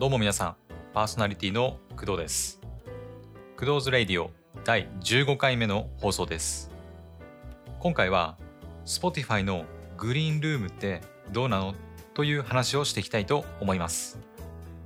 [0.00, 0.56] どうも皆さん、
[0.94, 2.58] パーソナリティの工藤です。
[3.58, 4.30] クドーズレイディオ
[4.64, 6.70] 第15回目の放送です。
[7.80, 8.38] 今回は
[8.86, 9.66] Spotify の
[9.98, 11.02] グリーンルームって
[11.32, 11.74] どうなの
[12.14, 14.18] という話をしていきたいと思います。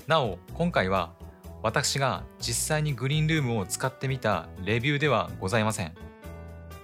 [0.09, 1.13] なお、今回は
[1.63, 5.95] 私が実際にグリーンルームを使ってみたレビューではございません。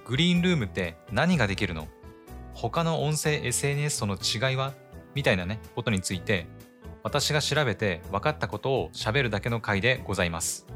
[0.04, 1.88] グリーンルームって何ができるの？
[2.54, 4.72] 他の音声 SNS との違いは？
[5.16, 6.46] みたいなね、ことについて
[7.02, 10.66] 私が調べて分かったことを喋るだけの回でございます。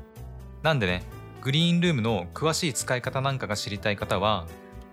[0.63, 1.03] なんでね、
[1.43, 4.47] グリーンルームの詳しい使い方なんかが知りたい方は、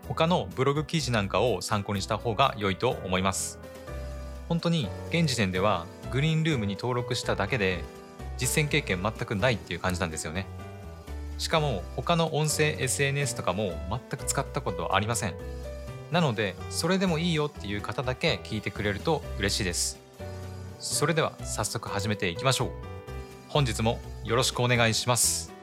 [0.08, 3.60] 他のブログ記事なんかを参考にした方が良いと思います。
[4.50, 7.86] 本当に現時点ではグリーンルームに登録しただけで
[8.38, 10.46] 実践経験全くないっていう感じなんですよね。
[11.38, 15.36] しかも他の音声 SNS とかも全く使ったことありません。
[16.12, 20.01] なので、それでもいいよっていう方だけ聞いてくれると嬉しいです。
[20.82, 22.70] それでは早速始めていきましょう。
[23.50, 25.54] 本日もよろしくお願いします。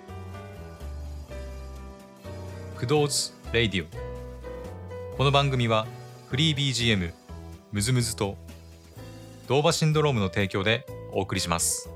[2.77, 5.16] クドーズ・レイディオ。
[5.16, 5.88] この番組は
[6.28, 7.12] フリー BGM、
[7.72, 8.36] MusMus と、
[9.48, 11.91] DOVA-SYNDROME の提供でお送りします。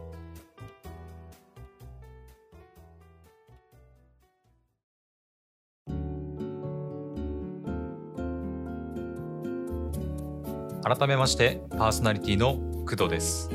[10.83, 13.51] 改めましてパーソナリティの工藤です。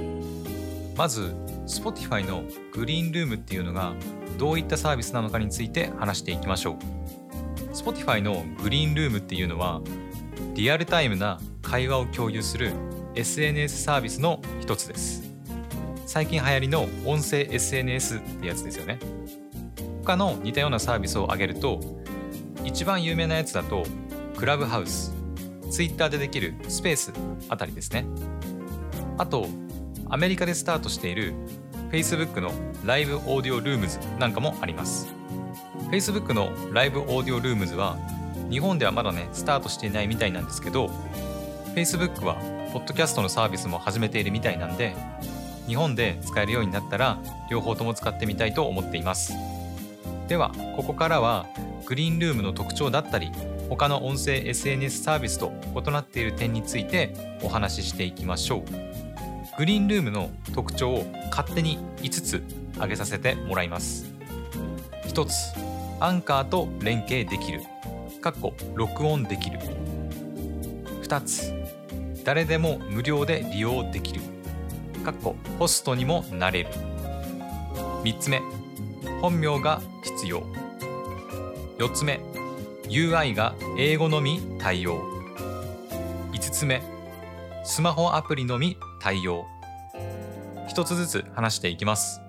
[0.95, 1.35] まず
[1.67, 3.93] Spotify のグリーンルームっていうのが
[4.37, 7.73] どういったサービスなのかについて話していきましょう。
[7.73, 9.81] Spotify のグリーンルームっていうのは
[10.55, 12.71] リアルタイムな会話を共有する
[13.15, 15.23] SNS サービスの一つです。
[16.05, 18.97] 最近流行りの音声 SNS ってやつですよね。
[20.03, 21.81] 他の似たようなサービスを挙げると
[22.63, 23.83] 一番有名なやつだと
[24.37, 25.13] クラブハウス
[25.69, 27.11] Twitter でできるスペース
[27.49, 28.05] あたりですね。
[29.17, 29.47] あと、
[30.09, 31.33] アメリカでスタートしている
[31.91, 32.51] Facebook の
[32.85, 35.07] ライブオーディオルームズなんかもあります。
[35.91, 37.97] Facebook のライブオーディオルームズは
[38.49, 40.87] 日本ではまだね、スタートしていないみたいなんですけど、
[41.75, 42.35] Facebook は
[42.73, 44.95] ポッドキャストのサービスも始めているみたいなんで、
[45.67, 47.19] 日本で使えるようになったら
[47.49, 49.33] 両方とも使ってみたいと思っています。
[50.27, 51.47] では、ここからは
[51.85, 53.31] グリーンルームの特徴だったり、
[53.69, 59.06] 他の音声 SNS サービスと異なっている点についてお話ししていきましょう。
[59.57, 62.43] グリーンルームの特徴を勝手に5つ
[62.75, 64.05] 挙げさせてもらいます。
[65.05, 65.33] 1つ、
[65.99, 67.61] アンカーと連携できる。
[68.21, 69.59] かっこ録音できる。
[71.01, 71.51] 2つ、
[72.23, 74.21] 誰でも無料で利用できる。
[75.03, 76.69] かっこホストにもなれる。
[78.03, 78.41] 3つ目、
[79.21, 80.43] 本名が必要。
[81.79, 82.19] 4つ目、
[82.89, 85.01] UI が英語のみ対応
[86.31, 86.81] 5つ目
[87.65, 89.47] スマホアプリのみ対応。
[90.67, 92.21] 一つずつ話していきます。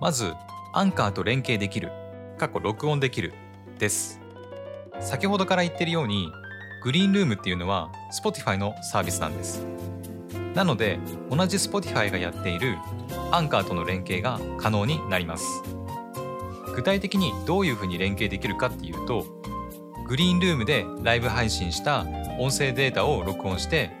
[0.00, 0.34] まず
[0.72, 1.92] アンカーと連携できる。
[2.36, 3.32] 過去録音できる。
[3.78, 4.20] です。
[4.98, 6.32] 先ほどから言ってるように
[6.82, 9.64] グリーンルームっていうのは Spotify のサービスなんです。
[10.56, 10.98] なので
[11.30, 12.76] 同じ Spotify がやっている
[13.30, 15.46] アンカーとの連携が可能になります。
[16.74, 19.26] 具体的にどういうふうに連携できるかっていうと
[20.08, 22.00] グリーンルームでライブ配信した
[22.40, 23.92] 音声データを録音して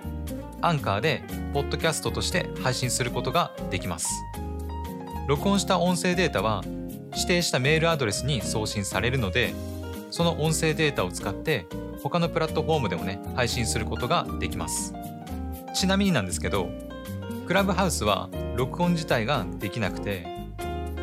[0.60, 1.22] アンカーで
[1.54, 4.08] ポッドキャストとして配信することができます
[5.28, 6.62] 録音した音声データは
[7.14, 9.54] 指定したメールアドレスに送信されるので
[10.10, 11.66] その音声データを使って
[12.02, 14.94] 他のプラットフォームでもね配信することができます
[15.74, 16.68] ちなみになんですけど
[17.46, 20.26] クラブハウスは録音自体ができなくて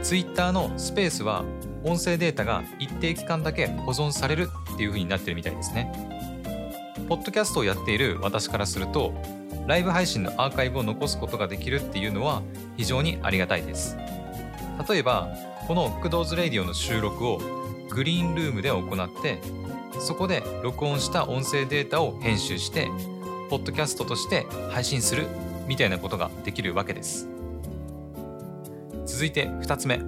[0.03, 1.45] Twitter のスペースは
[1.83, 5.91] 音声データが一定期間だけ保存されるっていう風になってるみたいですね。
[7.07, 9.13] ポッドキャストをやっている私からすると、
[9.67, 12.41] ライブ配信のアーカイブを残すことができるっていうのは
[12.77, 13.97] 非常にありがたいです。
[14.89, 15.29] 例えば、
[15.67, 17.39] このクドーズレディオの収録を
[17.89, 19.39] グリーンルームで行って、
[19.99, 22.89] そこで録音した音声データを編集して、
[23.49, 25.27] ポッドキャストとして配信する
[25.67, 27.27] みたいなことができるわけです。
[29.05, 30.01] 続いて2つ目。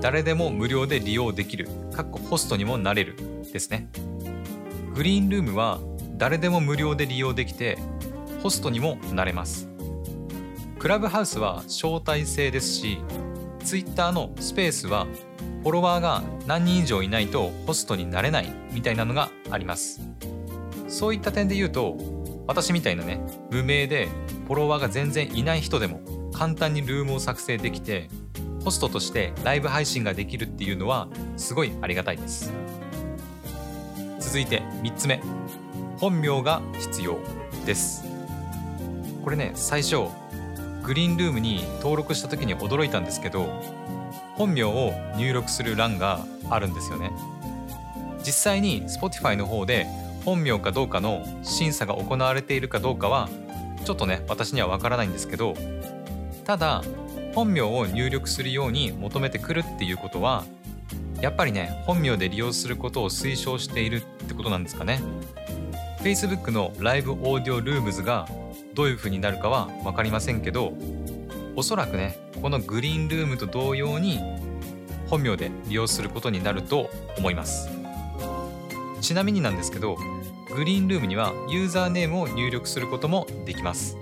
[0.00, 3.16] 誰でも無料で利用できる、かっこホストにもなれる
[3.52, 3.88] ですね。
[4.94, 5.78] グリーンルームは
[6.16, 7.78] 誰でも無料で利用できて、
[8.42, 9.68] ホストにもなれます。
[10.78, 12.98] クラブハウスは招待制ですし、
[13.64, 15.06] Twitter のスペースは
[15.62, 20.00] フォロワーが何人以上いないとホストになれないみたいなのがあります。
[20.88, 21.96] そういった点で言うと、
[22.46, 23.20] 私みたいなね、
[23.50, 24.08] 無名で
[24.46, 26.00] フォロワーが全然いない人でも
[26.32, 28.08] 簡単にルームを作成できて、
[28.64, 32.52] ホストとしてライブ配信ができるっていうのはすごいありがたいです。
[34.18, 35.20] 続いて3つ目。
[35.98, 37.18] 本名が必要
[37.66, 38.09] です。
[39.22, 40.08] これね、最初、
[40.82, 43.62] グリーンルームに登録した時に驚いたんですけど
[44.34, 47.12] 本名を入力する欄があるんですよね。
[48.24, 49.86] 実際に Spotify の方で
[50.24, 53.28] 本名かどうかの審査が行われているかどうかは
[53.84, 55.54] ちょっとね私にはわからないんですけど
[56.44, 56.82] ただ
[57.34, 60.44] 本名を入力するように求めてくるっていうことは
[61.20, 65.00] やっぱりね本名で利用することを推奨しているってことなんですかね。
[66.02, 68.26] Facebook のライブオーディオルームズが
[68.74, 70.72] どういう風になるかは分かりませんけど
[71.56, 74.20] おそらくねこのグリーンルームと同様に
[75.08, 76.88] 本名で利用することになると
[77.18, 77.68] 思います。
[79.00, 79.96] ちなみになんですけど
[80.54, 83.96] グリーンルームにはユーザーネームを入力することもできます。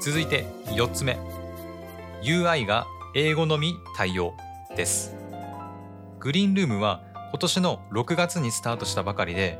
[0.00, 1.18] 続いて4つ目。
[2.22, 4.34] UI が英語のみ対応
[4.76, 5.14] です。
[6.20, 9.58] グリーンルームは今年の6月にスタートしたばかりで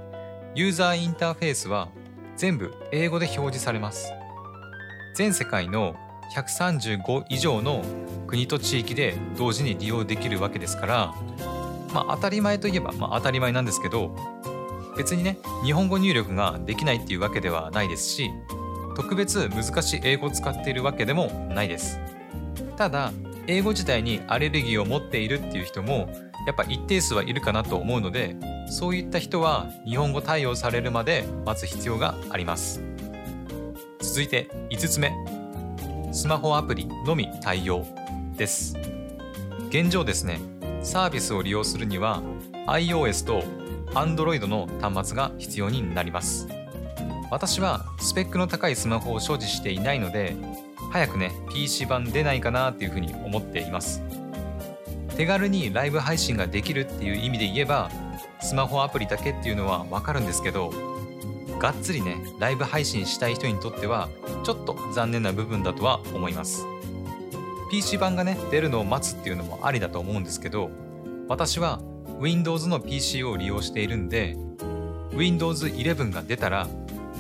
[0.55, 1.89] ユーザーインターフェースは
[2.43, 4.13] 全部英語で表示されます。
[5.15, 5.95] 全世界の
[6.35, 7.85] 135以上の
[8.27, 11.15] 国と地域で同時に利用できるわけですから
[11.95, 14.17] まあ当たり前といえば、まあ、当たり前なんですけど
[14.97, 18.29] 別にね日本語入力ができないっていうわけではないですし
[18.97, 22.01] 特別難しい英語を使っているわけでもないです。
[22.77, 23.13] ただ
[23.47, 26.11] 英語自体にアレルギーを持っているっていう人も
[26.45, 28.35] やっぱ一定数はいるかなと思うので
[28.73, 32.81] そういった人は日本語対応されるまで待つ必要があります。
[34.01, 35.13] 続いて5つ目。
[36.11, 37.85] スマホアプリのみ対応
[38.35, 38.79] です。
[39.69, 40.41] 現状ですね。
[40.83, 42.23] サービスを利用するには
[42.67, 43.43] iOS と
[43.93, 46.49] Android の端末が必要になります。
[47.31, 50.35] 私はスペックの高いスマホを所持していないので
[50.91, 54.01] 早くね PC 版出ないかなっていうふうに思っています。
[55.15, 57.91] 手軽にライブ配信ができるっていう意味で言えば
[58.43, 60.73] スマホアプリだけっていうのはわかるんですけど
[61.59, 64.09] がっつりねライブ配信したい人にとっては
[64.43, 66.67] ちょっと残念な部分だとは思います。
[67.71, 70.71] PC 版がね出るのを待つっていうのもありだと思うんですけど
[71.27, 71.81] 私は
[72.21, 74.37] Windows の PC を利用しているんで
[75.15, 76.69] Windows 11が出たら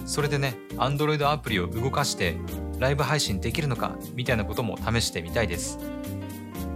[0.04, 2.36] それでね Android アプリを動かして
[2.78, 5.78] ライブ配信できるのかみたいなことも試してみたいです。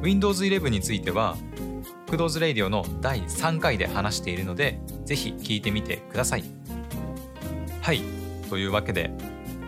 [0.00, 1.36] Windows 11については
[2.08, 6.44] クドーズレイディオの第3回で話しているのでぜひ聞いてみてください。
[7.82, 8.02] はい。
[8.48, 9.10] というわけで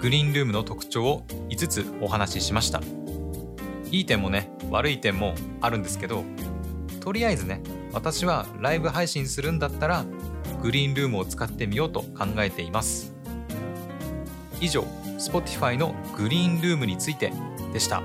[0.00, 2.80] グリーンルームの特徴を5つお話ししました。
[3.90, 6.22] いい点もね悪い点もあるんですけど
[7.00, 7.62] とりあえずね
[7.92, 10.04] 私はライブ配信するんだったら
[10.62, 13.14] グリーンルームを使ってみようと考えています。
[14.60, 14.82] 以上
[15.18, 17.32] Spotify のグリーンルームについて
[17.72, 18.02] でした。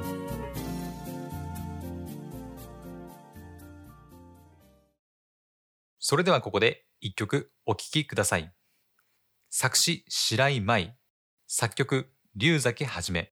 [6.05, 8.53] それではここで一曲お聴きください。
[9.49, 10.97] 作詞白井舞。
[11.47, 13.31] 作曲龍崎はじめ。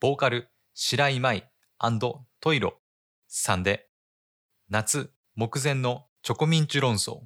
[0.00, 1.48] ボーカル白井舞
[2.42, 2.74] トイロ
[3.26, 3.88] さんで
[4.68, 7.20] 夏目前のチョコミンチュ論争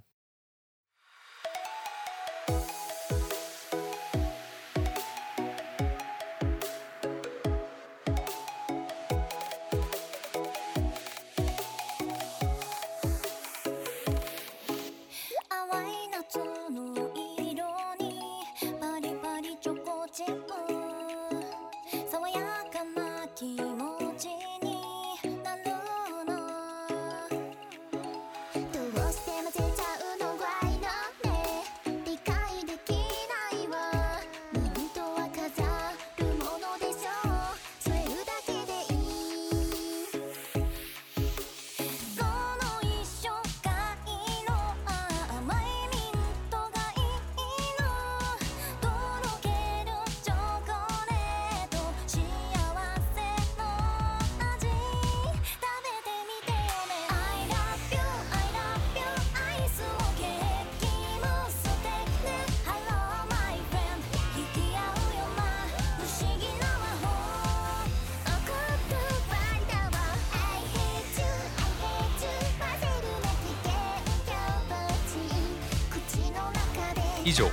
[77.28, 77.46] 以上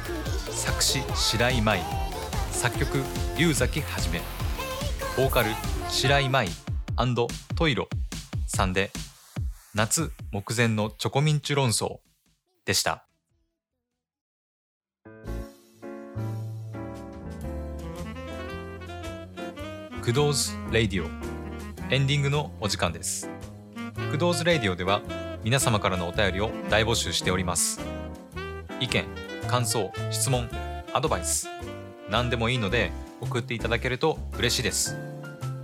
[0.52, 1.84] 作詞白井舞。
[2.50, 3.04] 作曲
[3.38, 4.22] 龍崎はじめ。
[5.18, 5.50] ボーカル
[5.90, 6.48] 白井舞。
[7.58, 7.90] トイロ。
[8.48, 8.90] さんで
[9.74, 11.98] 夏目前のチョコミンチュ論争
[12.64, 13.06] でした。
[20.02, 21.10] クドーズレイディオ。
[21.94, 23.30] エンディングのお時間です。
[24.10, 25.02] クドーズレイディオでは
[25.44, 27.82] 皆様からのお便りを大募集しております。
[28.80, 30.50] 意見感想質問
[30.94, 31.48] アドバイス
[32.10, 34.98] 何でもいいので送っていただけると嬉しいです。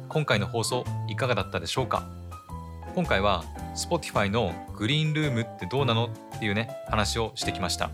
[0.08, 2.08] 今回の放送いかがだったでしょうか？
[2.96, 3.44] 今回は
[3.76, 6.10] Spotify のグリーンルームってどうなの？
[6.36, 7.90] っていうね話をしてきました。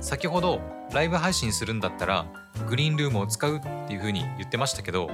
[0.00, 0.60] 先ほど
[0.92, 2.26] ライブ配信するんだったら
[2.68, 5.10] グリーンルームを使うっていう風に言ってましたけど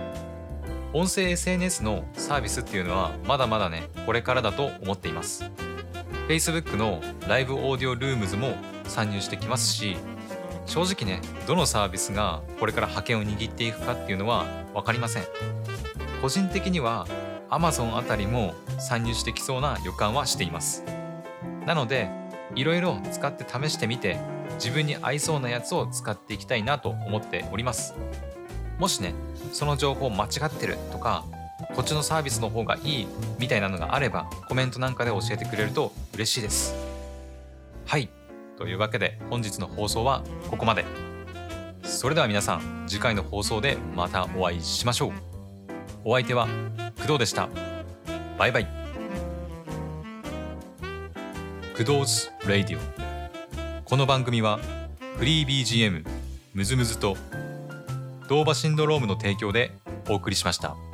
[0.92, 5.44] 音声 SNS のサービスっていうのはまだまだねこれからだと思っています。
[6.28, 8.54] Facebook のライブオーディオルームズも
[8.88, 9.96] 参入してきますし
[10.66, 15.24] 正直ねどのサービスがこれから覇権を握っていくかっていうのは分かりません。
[16.20, 17.06] 個人的には
[17.48, 20.84] Amazon あたりも参入してきそうな予感はしています。
[21.66, 22.10] なので
[22.54, 24.18] いろいろ使って試してみて
[24.54, 27.94] 自分に合いそうなやつを使っていきたいなと思っております。
[28.78, 29.14] もしね
[29.52, 31.24] その情報間違ってるとか
[31.74, 33.06] こっちのサービスの方がいい
[33.38, 36.74] みたいなのがあればコメントなんかで教えてくれると嬉しいです。
[37.86, 38.10] はい。
[38.58, 40.84] というわけで本日の放送はここまで。
[41.84, 45.12] それでは皆さん次回の放送でまたお会いしましょう。
[46.04, 46.48] お相手は
[46.98, 47.48] 工藤でした。
[48.36, 48.66] バイバイ。
[51.76, 52.80] 工藤ズ・ラディオ。
[53.84, 54.58] この番組は
[55.18, 56.04] フリー BGM
[56.52, 57.16] ムズムズと
[58.28, 59.70] ドーバシンドロームの提供で
[60.08, 60.87] お送りしました。